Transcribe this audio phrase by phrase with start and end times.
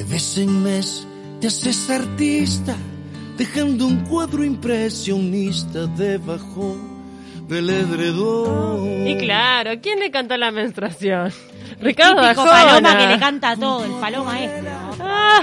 [0.00, 1.06] De vez en mes
[1.42, 2.74] te haces artista,
[3.36, 6.74] dejando un cuadro impresionista debajo
[7.46, 9.06] del edredón.
[9.06, 11.30] Y claro, ¿quién le cantó la menstruación?
[11.82, 14.70] Ricardo paloma que le canta todo, el paloma maestro.
[15.00, 15.42] Ah,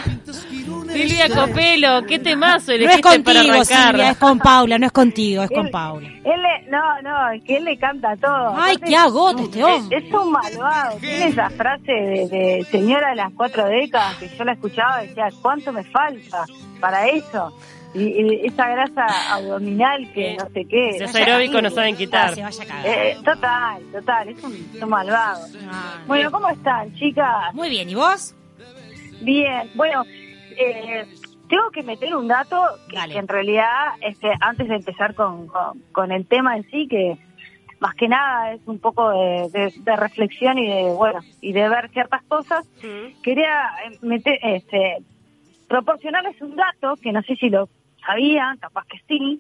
[0.91, 3.63] Silvia Copelo, qué temazo No es contigo.
[3.63, 6.07] Silvia, es con Paula, no es contigo, es con Él- Paula.
[6.23, 8.53] Él le- no, no, es que él le canta todo.
[8.57, 9.97] Ay, qué agote este es, hombre.
[9.97, 10.97] es un malvado.
[10.99, 15.07] Tiene esa frase de, de señora de las cuatro décadas que yo la escuchaba y
[15.07, 16.43] decía, ¿cuánto me falta
[16.79, 17.57] para eso?
[17.93, 20.95] Y, y esa grasa abdominal que Eh, no sé qué.
[20.97, 22.35] Si es aeróbico no saben quitar.
[22.35, 22.85] Se vaya a cagar.
[22.85, 25.45] Eh, total, total, es un, es un malvado.
[25.71, 27.53] Ah, Bueno, ¿cómo están, chicas?
[27.53, 28.35] Muy bien, ¿y vos?
[29.21, 30.03] Bien, bueno,
[30.57, 31.05] eh,
[31.49, 36.11] tengo que meter un dato que, en realidad, este, antes de empezar con, con, con
[36.11, 37.17] el tema en sí, que
[37.79, 41.69] más que nada es un poco de, de- de reflexión y de, bueno, y de
[41.69, 43.21] ver ciertas cosas, Mm.
[43.21, 44.97] quería eh, meter, este,
[45.67, 47.69] proporcionarles un dato que no sé si lo
[48.05, 49.37] sabían, capaz que sí,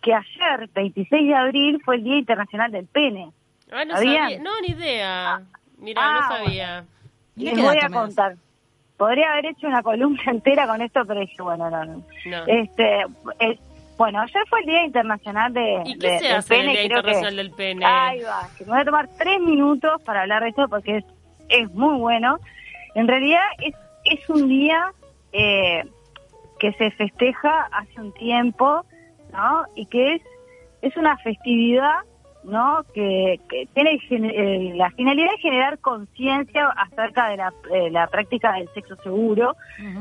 [0.00, 3.30] que ayer, 26 de abril, fue el Día Internacional del Pene.
[3.70, 4.22] Ah, no ¿Sabían?
[4.30, 4.38] sabía.
[4.42, 5.42] No, ni idea.
[5.78, 6.84] Mira, Ah, no sabía.
[7.36, 8.36] Mira Les voy a contar.
[9.02, 12.02] Podría haber hecho una columna entera con esto, pero dije, bueno, no, no.
[12.26, 12.44] No.
[12.46, 13.00] Este,
[13.40, 13.58] eh,
[13.98, 16.66] bueno, ayer fue el Día Internacional de, ¿Y qué de- se del hace en el
[16.66, 17.84] Pene, Día que- Internacional del Pene?
[17.84, 21.04] Ahí va, que me voy a tomar tres minutos para hablar de esto porque es,
[21.48, 22.38] es muy bueno.
[22.94, 24.92] En realidad es, es un día
[25.32, 25.82] eh,
[26.60, 28.84] que se festeja hace un tiempo,
[29.32, 29.64] ¿no?
[29.74, 30.22] Y que es,
[30.80, 31.96] es una festividad,
[32.44, 32.84] ¿no?
[32.94, 38.52] Que, que tiene eh, la finalidad de generar conciencia acerca de la, eh, la práctica
[38.54, 39.56] del sexo seguro.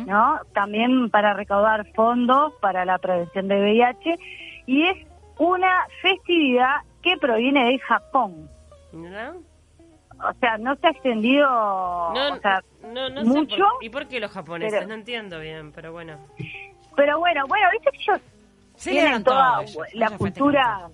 [0.07, 0.39] ¿no?
[0.53, 4.15] También para recaudar fondos para la prevención de VIH
[4.65, 4.97] y es
[5.37, 8.49] una festividad que proviene de Japón.
[8.93, 9.51] ¿No?
[10.23, 12.61] O sea, no se ha extendido, No, o sea,
[12.93, 14.71] no, no mucho, sé por, ¿Y por qué los japoneses?
[14.73, 16.17] pero- no entiendo bien, pero bueno.
[16.95, 18.21] pero bueno, bueno, viste que ellos
[18.75, 20.89] Celebran tienen toda ellos, la ellos cultura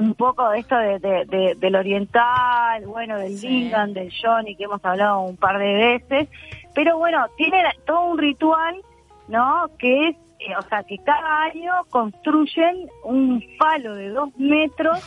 [0.00, 3.48] un poco de esto de, de- de- del oriental, bueno, del Sí.
[3.48, 6.28] Lingan, del Johnny, que hemos hablado un par de veces,
[6.74, 8.76] pero bueno, tienen todo un ritual,
[9.28, 9.66] ¿no?
[9.78, 14.98] Que es, eh, o sea, que cada año construyen un falo de dos metros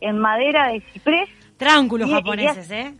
[0.00, 2.94] en madera de ciprés, Tránculos y japoneses, ¿eh?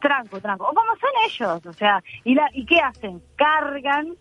[0.00, 3.22] tranco, tranco, o como son ellos, o sea, ¿y, la, ¿y qué hacen?
[3.36, 4.14] Cargan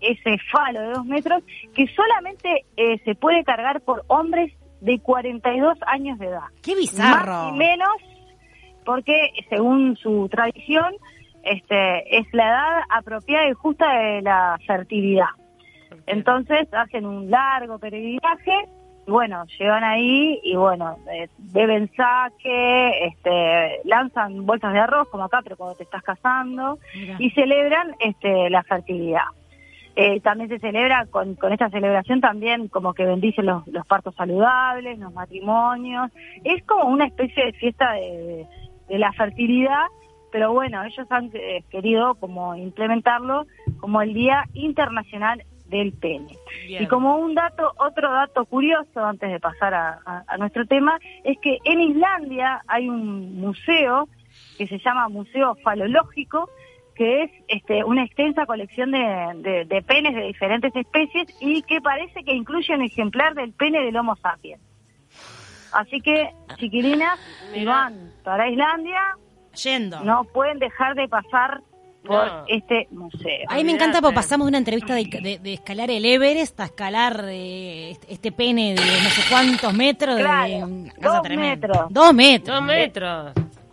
[0.00, 1.42] ese falo de dos metros
[1.74, 4.52] que solamente eh, se puede cargar por hombres
[4.84, 6.48] de 42 años de edad.
[6.62, 7.32] Qué bizarro.
[7.32, 7.96] Más y menos,
[8.84, 10.94] porque según su tradición,
[11.42, 15.28] este, es la edad apropiada y justa de la fertilidad.
[16.06, 18.68] Entonces hacen un largo peregrinaje,
[19.06, 25.24] y bueno, llegan ahí y bueno, eh, beben saque, este, lanzan bolsas de arroz como
[25.24, 27.16] acá, pero cuando te estás casando, Mira.
[27.18, 29.24] y celebran este, la fertilidad.
[29.96, 34.14] Eh, también se celebra con, con esta celebración también como que bendicen los, los partos
[34.16, 36.10] saludables, los matrimonios.
[36.42, 38.46] Es como una especie de fiesta de, de-
[38.88, 39.84] de la fertilidad,
[40.30, 43.46] pero bueno, ellos han eh, querido como implementarlo
[43.80, 46.36] como el Día Internacional del Pene.
[46.66, 46.82] Bien.
[46.82, 50.98] Y como un dato, otro dato curioso antes de pasar a, a- a nuestro tema,
[51.24, 54.08] es que en Islandia hay un museo
[54.58, 56.50] que se llama Museo Falológico,
[56.94, 58.98] que es este, una extensa colección de,
[59.36, 63.80] de- de penes de diferentes especies y que parece que incluye un ejemplar del pene
[63.84, 64.60] del Homo sapiens.
[65.72, 67.18] Así que, chiquilinas,
[67.52, 69.00] si van para Islandia,
[69.62, 70.00] Yendo.
[70.04, 71.60] no pueden dejar de pasar
[72.04, 72.44] por No.
[72.48, 73.46] este museo.
[73.48, 76.60] A mí me encanta porque pasamos de una entrevista de, de- de escalar el Everest
[76.60, 80.16] a escalar eh, este, este pene de no sé cuántos metros.
[80.18, 81.50] Claro, de una cosa dos tremenda.
[81.68, 81.86] metros.
[81.90, 82.56] Dos metros.
[82.58, 83.32] Dos metros.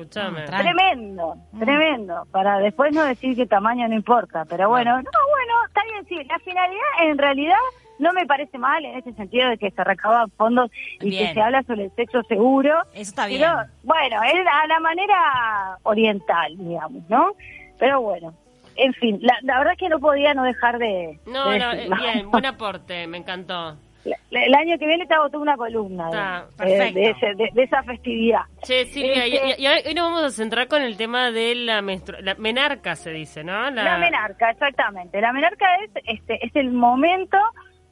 [0.10, 1.60] Tra- Tremendo, Mm.
[1.60, 6.06] tremendo, para después no decir que tamaño no importa, pero bueno, no, bueno, está bien,
[6.08, 7.56] sí, la finalidad en realidad
[8.00, 11.28] no me parece mal en ese sentido de que se recaudan fondos y Bien.
[11.28, 13.42] que se habla sobre el sexo seguro, Eso está bien.
[13.42, 17.34] pero bueno, es a la manera oriental, digamos, ¿no?
[17.78, 18.34] Pero bueno,
[18.76, 21.20] en fin, la, la verdad es que no podía no dejar de...
[21.28, 23.76] No, de no, eh, bien, buen aporte, me encantó.
[24.04, 26.10] La- la- el año que viene te hago toda una columna
[26.58, 28.42] de- de ese- de- de esa festividad.
[28.64, 31.54] Che, Silvia, y, Este- y- y hoy nos vamos a centrar con el tema de
[31.56, 31.82] la.
[32.22, 33.70] La menarca se dice, ¿no?
[33.72, 35.22] La menarca, exactamente.
[35.22, 37.38] La menarca es este es el momento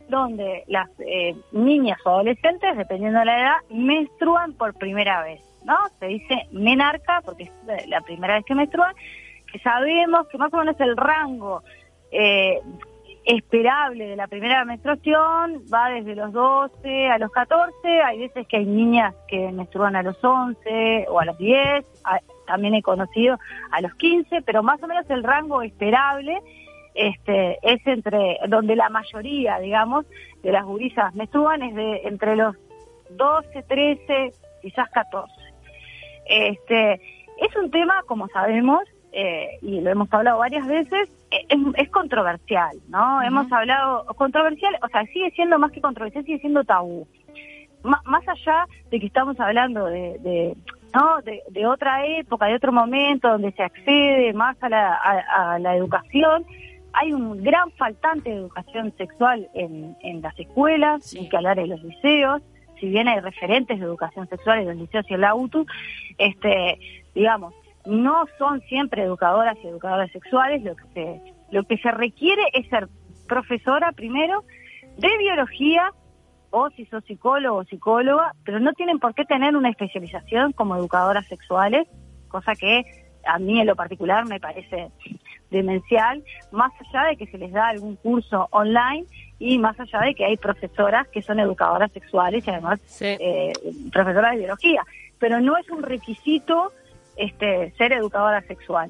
[0.07, 5.77] donde las eh, niñas o adolescentes, dependiendo de la edad, menstruan por primera vez, ¿no?
[5.99, 8.95] Se dice menarca porque es la- la primera vez que menstruan,
[9.51, 11.61] que sabemos que más o menos el rango
[12.11, 12.59] eh,
[13.37, 18.57] esperable de la primera menstruación va desde los 12 a los 14, hay veces que
[18.57, 23.37] hay niñas que menstruan a los 11 o a los 10, a- también he conocido
[23.71, 26.39] a los 15, pero más o menos el rango esperable
[26.95, 30.05] este, es entre, donde la mayoría, digamos,
[30.41, 32.55] de las gurisas menstruan es de entre los
[33.11, 34.31] 12, 13,
[34.63, 35.31] quizás 14.
[36.25, 41.59] Este, es un tema, como sabemos, eh, y lo hemos hablado varias veces, eh, es,
[41.77, 43.21] es controversial, ¿no?
[43.21, 47.07] Hemos hablado, controversial, o sea, sigue siendo más que controversial, sigue siendo tabú.
[47.83, 50.55] M- más allá de que estamos hablando de, de
[50.93, 51.21] ¿no?
[51.21, 55.59] De, de otra época, de otro momento donde se accede más a la, a, a
[55.59, 56.45] la educación,
[56.93, 61.29] hay un gran faltante de educación sexual en, en las escuelas, Sí.
[61.29, 62.41] que hablar en los liceos,
[62.79, 65.65] si bien hay referentes de educación sexual en los liceos y en la UTU,
[66.17, 66.79] este,
[67.13, 67.53] digamos,
[67.89, 71.21] no son siempre educadoras y educadoras sexuales, lo que se,
[71.51, 72.87] lo que se requiere es ser
[73.27, 74.43] profesora primero
[74.97, 75.91] de biología
[76.51, 80.75] o si sos psicólogo o psicóloga, pero no tienen por qué tener una especialización como
[80.75, 81.87] educadoras sexuales,
[82.27, 82.83] cosa que
[83.25, 84.89] a mí en lo particular me parece
[85.51, 89.05] demencial, más allá de que se les da algún curso online
[89.39, 93.05] y más allá de que hay profesoras que son educadoras sexuales y además Sí.
[93.19, 93.53] eh,
[93.91, 94.83] profesoras de biología,
[95.17, 96.71] pero no es un requisito
[97.19, 98.89] este, ser educadora sexual.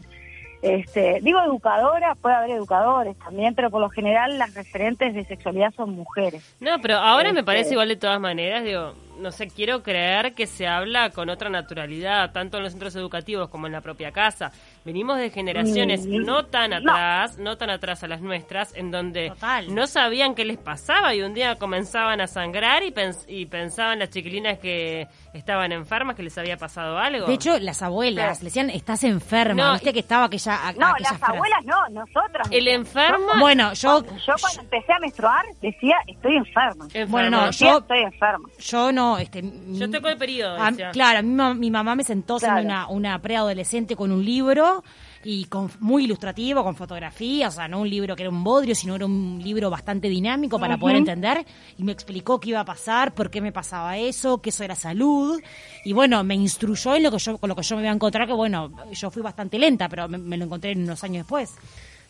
[0.62, 5.74] Este, digo educadora, puede haber educadores también, pero por lo general las referentes de sexualidad
[5.74, 6.44] son mujeres.
[6.60, 10.34] No, pero ahora me Este- parece igual de todas maneras, digo, no sé, quiero creer
[10.34, 14.12] que se habla con otra naturalidad, tanto en los centros educativos como en la propia
[14.12, 14.52] casa.
[14.86, 19.30] Venimos de generaciones Mm, no tan atrás, no tan atrás a las nuestras, en donde
[19.30, 19.74] Total.
[19.76, 24.00] no sabían qué les pasaba y un día comenzaban a sangrar y, pens- y pensaban
[24.00, 27.28] las chiquilinas que estaban enfermas, que les había pasado algo.
[27.28, 28.44] De hecho, las abuelas Sí.
[28.46, 29.64] le decían, estás enferma.
[29.64, 30.68] No, Viste y- que estaba aquella.
[30.68, 31.34] a- No, aquella las frase.
[31.36, 32.48] abuelas no, nosotras.
[32.52, 33.28] el enfermo...
[33.40, 34.04] Bueno, yo.
[34.04, 36.86] Cuando- yo cuando empecé a menstruar decía, estoy enferma.
[36.86, 37.12] enfermo.
[37.12, 38.50] Bueno, no, Decía, yo- estoy enferma.
[38.60, 40.92] Yo no, este, Yo tengo el periodo, a- decía.
[40.92, 42.88] claro, a mí ma- mi mamá me sentó siendo Claro.
[42.90, 44.79] una, una preadolescente con un libro
[45.24, 48.74] y con muy ilustrativo, con fotografías, o sea, no un libro que era un bodrio,
[48.76, 51.46] sino era un libro bastante dinámico para poder entender.
[51.78, 54.76] Y me explicó qué iba a pasar, por qué me pasaba eso, que eso era
[54.76, 55.42] salud.
[55.84, 57.96] Y bueno, me instruyó en lo que yo con lo que yo me iba a
[57.96, 61.54] encontrar que bueno, yo fui bastante lenta, pero me, me lo encontré unos años después.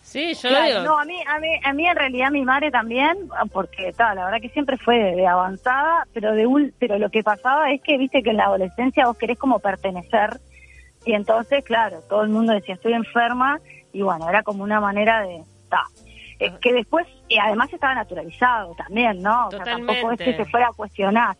[0.02, 0.84] Sí, yo Claro, digo...
[0.86, 3.16] no, a mí, a mí, a mí en realidad mi madre también,
[3.52, 7.10] porque tal, la verdad que siempre fue de, de avanzada, pero de ul- pero lo
[7.10, 10.40] que pasaba es que viste que en la adolescencia vos querés como pertenecer
[11.10, 13.60] y entonces, claro, todo el mundo decía estoy enferma
[13.92, 15.84] y bueno, era como una manera de, ta,
[16.62, 19.48] que después, y además estaba naturalizado también, ¿no?
[19.48, 21.36] O sea, tampoco es que se fuera a cuestionar.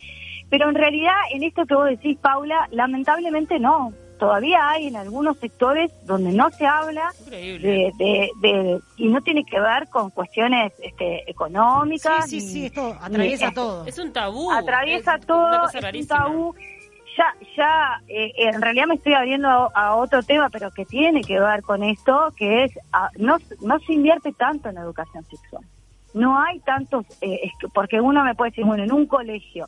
[0.50, 3.94] Pero en realidad, en esto que vos decís, Paula, lamentablemente no.
[4.18, 7.94] Todavía hay en algunos sectores donde no se habla Increíble.
[7.98, 12.28] de, de, de- y no tiene que ver con cuestiones este, económicas.
[12.30, 13.86] Sí, sí, ni- sí, esto atraviesa es- todo.
[13.86, 14.52] Es un tabú.
[14.52, 16.56] atraviesa es todo, es un tabú.
[17.20, 21.20] Ya, ya, eh, en realidad me estoy abriendo a, a otro tema, pero que tiene
[21.20, 25.66] que ver con esto, que es, ah, no, no se invierte tanto en educación sexual.
[26.14, 29.68] No hay tantos, eh, porque uno me puede decir, bueno, en un colegio,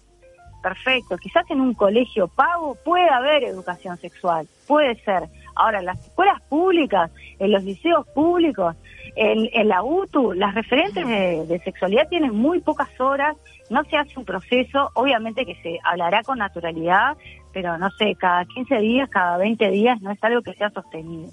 [0.64, 5.24] perfecto, quizás en un colegio pago puede haber educación sexual, puede ser.
[5.56, 8.78] Ahora, en las escuelas públicas, en los liceos públicos,
[9.18, 13.36] en, en la UTU, las referentes de sexualidad tienen muy pocas horas,
[13.70, 17.18] no se hace un proceso, obviamente que se hablará con naturalidad,
[17.54, 21.30] pero no sé, cada 15 días, cada 20 días, no es algo que sea sostenido.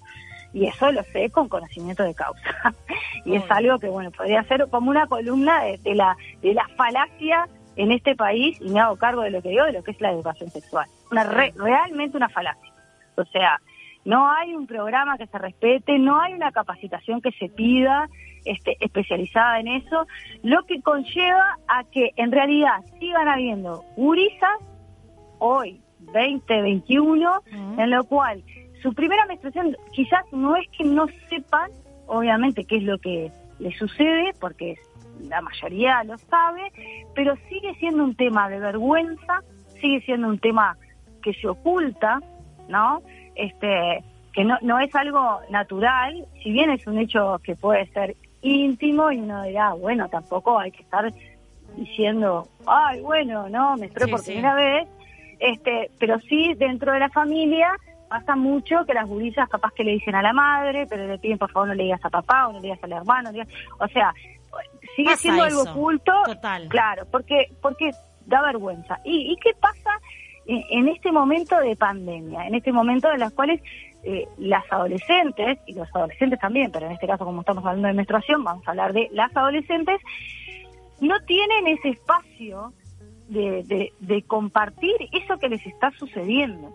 [0.53, 2.41] Y eso lo sé con conocimiento de causa.
[3.25, 6.67] y es algo que, bueno, podría ser como una columna de, de la, de la
[6.77, 7.47] falacia
[7.77, 10.01] en este país, y me hago cargo de lo que digo, de lo que es
[10.01, 10.89] la educación sexual.
[11.13, 12.73] Una re- realmente una falacia.
[13.17, 13.61] O sea,
[14.05, 18.09] no hay un programa que se respete, no hay una capacitación que se pida
[18.45, 20.07] este, especializada en eso,
[20.43, 24.59] lo que conlleva a que en realidad sigan habiendo gurisas
[25.39, 25.81] hoy,
[26.13, 27.81] 2021, Ujú.
[27.81, 28.43] en lo cual
[28.83, 31.71] su primera menstruación quizás no es que no sepan,
[32.07, 34.77] obviamente, qué es lo que le sucede, porque
[35.29, 36.71] la mayoría lo sabe,
[37.15, 39.43] pero sigue siendo un tema de vergüenza,
[39.81, 40.77] sigue siendo un tema
[41.23, 42.21] que se oculta,
[42.69, 43.03] ¿no?
[43.35, 48.17] Este, que no, no es algo natural, si bien es un hecho que puede ser
[48.43, 51.13] íntimo y uno dirá, bueno, tampoco hay que estar
[51.77, 54.31] diciendo, ay, bueno, no, me estoy Sí, por sí.
[54.33, 54.89] primera vez,
[55.41, 57.71] este, pero sí dentro de la familia
[58.09, 61.39] pasa mucho que las gurillas capaz que le dicen a la madre, pero le piden
[61.39, 63.45] por favor no le digas a papá o no le digas al hermano, no le
[63.45, 64.15] digas- o sea,
[64.97, 66.69] sigue Pasa siendo algo oculto, total.
[66.69, 67.91] claro, porque porque
[68.27, 68.99] da vergüenza.
[69.05, 69.91] ¿Y, y qué pasa
[70.47, 73.61] en, en este momento de pandemia, en este momento en los cuales
[74.05, 77.95] eh, las adolescentes, y los adolescentes también, pero en este caso como estamos hablando de
[77.95, 80.01] menstruación, vamos a hablar de las adolescentes,
[81.01, 82.73] no tienen ese espacio
[83.29, 86.73] de, de, de compartir eso que les está sucediendo.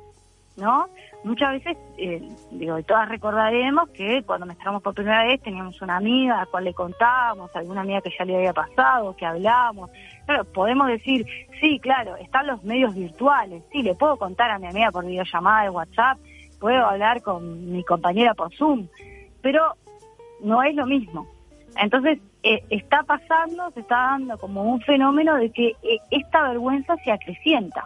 [0.56, 0.88] ¿no?
[1.24, 5.98] Muchas veces, eh, digo, y todas recordaremos que cuando menstruamos por primera vez teníamos una
[5.98, 9.90] amiga a la cual le contábamos, alguna amiga que ya le había pasado, que hablábamos.
[10.26, 11.26] Claro, podemos decir,
[11.60, 15.64] sí, claro, están los medios virtuales, sí, le puedo contar a mi amiga por videollamada
[15.64, 16.20] de WhatsApp,
[16.60, 18.88] puedo hablar con mi compañera por Zoom,
[19.42, 19.76] pero
[20.42, 21.28] no es lo mismo.
[21.78, 26.96] Entonces, eh, está pasando, se está dando como un fenómeno de que eh, esta vergüenza
[27.04, 27.86] se acrecienta,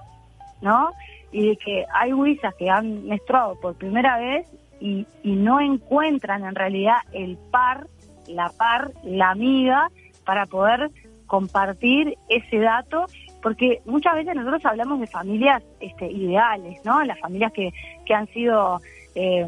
[0.62, 0.92] ¿no?
[1.32, 4.48] Y de que hay guisas que han menstruado por primera vez
[4.80, 7.88] y, y no encuentran en realidad el par,
[8.28, 9.90] la par, la amiga,
[10.26, 10.92] para poder
[11.26, 13.06] compartir ese dato,
[13.42, 17.04] porque muchas veces nosotros hablamos de familias este, ideales, ¿no?
[17.04, 17.74] Las familias que,
[18.06, 18.82] que han sido...
[19.16, 19.48] Eh,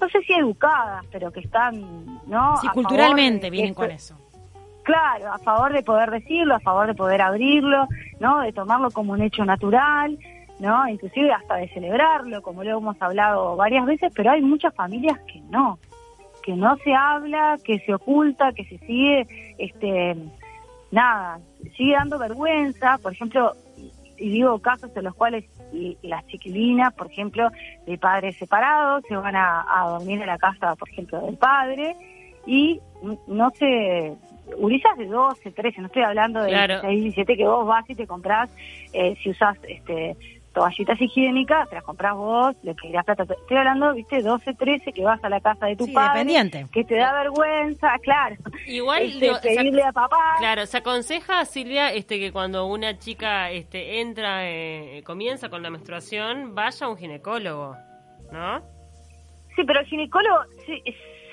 [0.00, 2.56] no sé si educadas, pero que están, ¿no?
[2.58, 4.16] Sí, culturalmente vienen con eso.
[4.82, 7.88] Claro, a favor de poder decirlo, a favor de poder abrirlo,
[8.20, 8.40] ¿no?
[8.40, 10.18] De tomarlo como un hecho natural,
[10.58, 10.86] ¿no?
[10.88, 15.40] Inclusive hasta de celebrarlo, como lo hemos hablado varias veces, pero hay muchas familias que
[15.48, 15.78] no,
[16.42, 20.16] que no se habla, que se oculta, que se sigue, este,
[20.90, 21.38] nada,
[21.76, 23.54] sigue dando vergüenza, por ejemplo,
[24.18, 25.44] y digo casos en los cuales
[26.02, 27.50] las chiquilinas, por ejemplo,
[27.86, 31.96] de padres separados, se van a, dormir en la casa, por ejemplo, del padre,
[32.46, 32.80] y
[33.26, 34.14] no se...
[34.58, 36.74] Urizas de 12, 13, no estoy hablando de claro.
[36.82, 38.50] 16, 17 que vos vas y te comprás,
[38.92, 40.16] eh, si usás este,
[40.54, 43.24] toallitas higiénicas, te las compras vos, le pedirás plata.
[43.24, 46.24] Estoy hablando, viste, 12, 13, que vas a la casa de tu padre.
[46.72, 48.36] Que te da vergüenza, claro.
[48.66, 50.36] Igual este, pedirle a papá.
[50.38, 55.70] Claro, se aconseja, Silvia, este que cuando una chica este entra, eh, comienza con la
[55.70, 57.76] menstruación, vaya a un ginecólogo,
[58.32, 58.60] ¿no?
[59.54, 60.82] Sí, pero el ginecólogo, sí,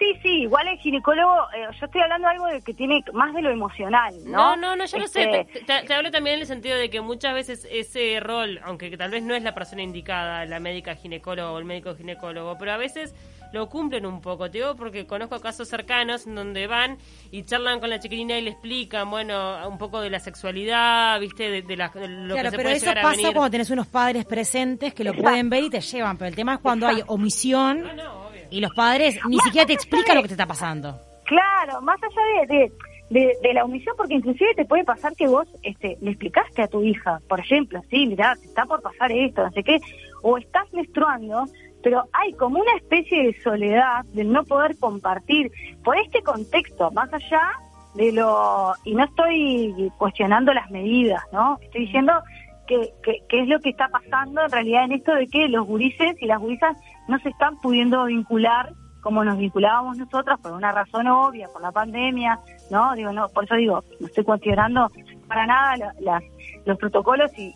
[0.02, 3.36] Sí, sí, igual el ginecólogo, eh, yo estoy hablando de algo de que tiene más
[3.36, 4.56] de lo emocional, ¿no?
[4.56, 5.42] No, no, no, yo lo sé.
[5.42, 9.12] Este, te, hablo también en el sentido de que muchas veces ese rol, aunque tal
[9.12, 12.78] vez no es la persona indicada, la médica ginecólogo o el médico ginecólogo, pero a
[12.78, 13.14] veces
[13.54, 14.50] lo cumplen un poco.
[14.50, 16.98] Te digo porque conozco casos cercanos en donde van
[17.30, 21.48] y charlan con la chiquilina y le explican, bueno, un poco de la sexualidad, ¿viste?
[21.48, 24.96] De, de, la, lo claro, que se pero eso pasa cuando tenés unos padres presentes
[24.96, 27.86] que lo pueden ver y te llevan, pero el tema es cuando hay omisión.
[27.86, 31.00] Ah, y los padres ni siquiera te explican lo que te está pasando.
[31.26, 32.72] Claro, más allá de,
[33.10, 36.84] de, la omisión, porque inclusive te puede pasar que vos este, le explicaste a tu
[36.84, 39.80] hija, por ejemplo, sí, mira, te está por pasar esto, no sé qué,
[40.22, 41.46] o estás menstruando,
[41.84, 45.52] pero hay como una especie de soledad de no poder compartir
[45.84, 47.50] por este contexto, más allá
[47.96, 51.58] de lo, y no estoy cuestionando las medidas, ¿no?
[51.62, 52.14] Estoy diciendo
[52.68, 56.16] que, que, es lo que está pasando en realidad en esto de que los gurises
[56.22, 56.78] y las gurisas
[57.08, 61.72] no se están pudiendo vincular como nos vinculábamos nosotros por una razón obvia, por la
[61.72, 62.40] pandemia,
[62.70, 62.94] ¿no?
[62.96, 64.90] Digo, no, por eso digo, no estoy cuestionando
[65.28, 66.24] para nada las,
[66.66, 67.54] los protocolos y,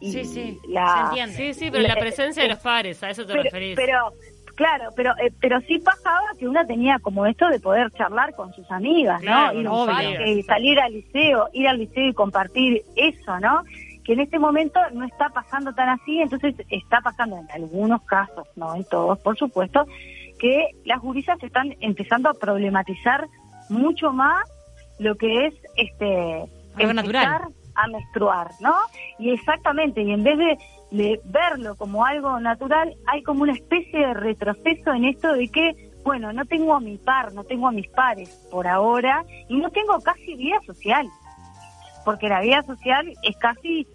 [0.00, 1.12] y, sí, sí, la...
[1.28, 3.76] Sí, sí, pero la, presencia de los pares, a eso te referís.
[3.76, 4.12] Pero,
[4.56, 8.52] claro, pero eh, pero sí pasaba que una tenía como esto de poder charlar con
[8.54, 9.52] sus amigas, ¿no?
[9.52, 13.62] ir a salir al liceo, ir al liceo y compartir eso, ¿no?
[14.08, 18.48] Que en este momento no está pasando tan así, entonces está pasando en algunos casos,
[18.56, 19.84] no en todos, por supuesto,
[20.38, 23.28] que las gurisas están empezando a problematizar
[23.68, 24.48] mucho más
[24.98, 26.44] lo que es este
[26.78, 27.54] empezar natural.
[27.74, 28.76] a menstruar, ¿no?
[29.18, 30.58] Y exactamente, y en vez de,
[30.90, 35.90] de verlo como algo natural, hay como una especie de retroceso en esto de que
[36.02, 39.68] bueno, no tengo a mi par, no tengo a mis pares por ahora y no
[39.68, 41.06] tengo casi vida social,
[42.06, 43.86] porque la vida social es casi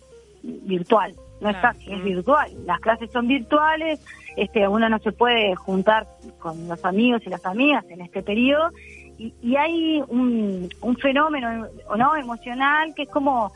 [0.44, 2.52] virtual, no es así, es virtual.
[2.66, 4.00] Las clases son virtuales,
[4.36, 6.08] este, uno no se puede juntar
[6.40, 8.72] con los amigos y las amigas en este periodo
[9.18, 13.52] y, y hay un, un fenómeno no emocional que es como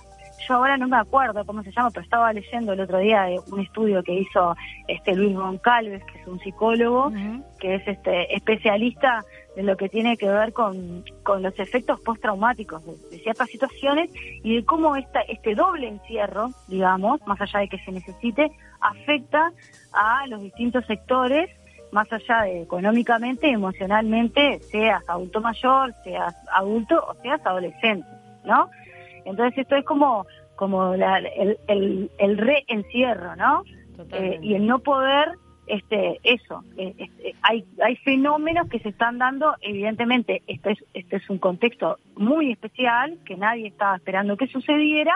[0.48, 3.40] yo ahora no me acuerdo cómo se llama, pero estaba leyendo el otro día de
[3.52, 4.56] un estudio que hizo
[4.88, 7.12] este Luis Goncalves, que es un psicólogo,
[7.60, 9.24] que es este especialista
[9.56, 14.12] de lo que tiene que ver con, con los efectos postraumáticos de, de ciertas situaciones
[14.44, 19.52] y de cómo esta, este doble encierro, digamos, más allá de que se necesite, afecta
[19.94, 21.50] a los distintos sectores
[21.92, 28.08] más allá de económicamente, emocionalmente, seas adulto mayor, seas adulto o seas adolescente,
[28.44, 28.70] ¿no?
[29.30, 31.04] Entonces esto es como, como el,
[31.68, 33.64] el, el reencierro, ¿no?
[34.12, 35.30] Eh, y el no poder,
[35.66, 41.18] este, eso, eh, este, hay, hay fenómenos que se están dando, evidentemente, este es, este
[41.18, 45.14] es un contexto muy especial, que nadie estaba esperando que sucediera,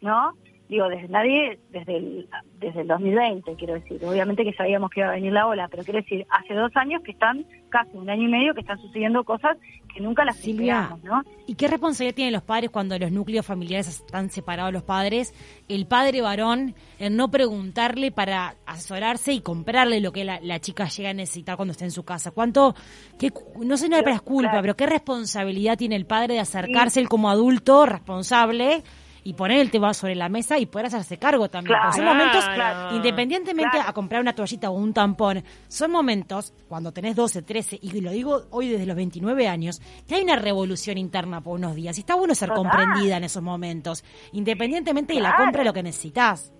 [0.00, 0.32] ¿no?
[0.68, 4.04] Digo, desde nadie, desde el, desde el 2020, quiero decir.
[4.04, 7.02] Obviamente que sabíamos que iba a venir la ola, pero quiero decir, hace dos años
[7.02, 9.56] que están, casi un año y medio, que están sucediendo cosas
[9.94, 11.22] que nunca las Silvia, ¿no?
[11.46, 15.32] ¿y qué responsabilidad tienen los padres cuando los núcleos familiares están separados los padres?
[15.68, 20.86] El padre varón en no preguntarle para asesorarse y comprarle lo que la, la chica
[20.88, 22.30] llega a necesitar cuando está en su casa.
[22.30, 22.74] ¿Cuánto,
[23.18, 23.32] qué,
[23.64, 24.62] no sé, no es culpa, Claro.
[24.62, 28.82] pero qué responsabilidad tiene el padre de acercarse él como adulto responsable
[29.26, 31.76] y poner el tema sobre la mesa y poder hacerse cargo también?
[31.76, 31.92] Claro.
[31.92, 32.94] Son momentos, Claro.
[32.96, 33.90] independientemente Claro.
[33.90, 38.10] a comprar una toallita o un tampón, son momentos, cuando tenés 12, 13, y lo
[38.10, 41.96] digo hoy desde los 29 años, que hay una revolución interna por unos días.
[41.98, 42.62] Y está bueno ser Total.
[42.70, 46.52] comprendida en esos momentos, independientemente de la compra de lo que necesitas.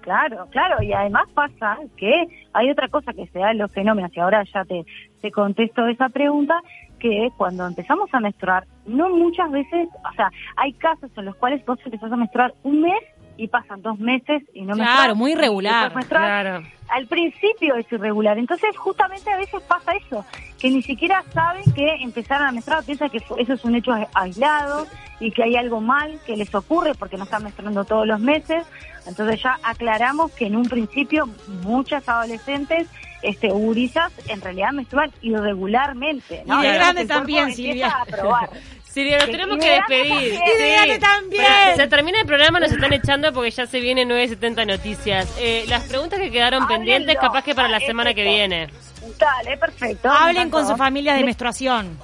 [0.00, 2.10] Claro, claro, y además pasa que
[2.54, 4.84] hay otra cosa que se da en los fenómenos, y ahora ya te,
[5.20, 6.54] te contesto esa pregunta,
[7.00, 11.34] que es cuando empezamos a menstruar, no muchas veces, o sea, hay casos en los
[11.36, 13.02] cuales vos empezás a menstruar un mes
[13.36, 15.92] y pasan dos meses y no Claro, menstruás, muy irregular.
[16.08, 16.62] Claro.
[16.90, 20.24] Al principio es irregular, entonces justamente a veces pasa eso,
[20.60, 24.86] que ni siquiera saben que empezaron a menstruar, piensan que eso es un hecho aislado
[25.20, 28.66] y que hay algo mal que les ocurre porque no están menstruando todos los meses,
[29.06, 31.26] entonces ya aclaramos que en un principio
[31.62, 32.88] muchas adolescentes
[33.22, 36.62] este gurisas en realidad menstruan irregularmente, ¿no?
[36.62, 37.88] Y de grande también, Silvia.
[38.00, 38.50] a probar.
[38.90, 40.34] Silvia, nos tenemos que de grande despedir.
[40.34, 40.42] también.
[40.56, 41.76] Y de grande también.
[41.76, 45.32] Se termina el programa, nos están echando porque ya se viene 970 noticias.
[45.38, 46.84] Eh, las preguntas que quedaron Háblenlo.
[46.84, 48.68] pendientes, capaz que para la Ah, semana que viene.
[49.16, 50.10] Dale, perfecto.
[50.10, 51.96] Hablen con su familia de menstruación.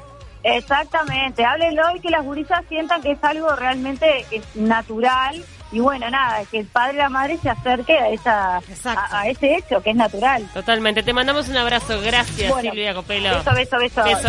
[0.45, 6.45] Exactamente, háblenlo y que las gurisas sientan que es algo realmente natural y bueno, nada,
[6.51, 9.91] que el padre y la madre se acerque a, esa, a, a ese hecho que
[9.91, 10.47] es natural.
[10.55, 11.03] Totalmente.
[11.03, 12.01] Te mandamos un abrazo.
[12.01, 13.31] Gracias, Bueno, Silvia Copelo.
[13.31, 14.05] Beso, beso, beso.
[14.05, 14.21] Beso.